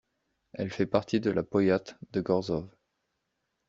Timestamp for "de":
1.19-1.29, 2.11-2.21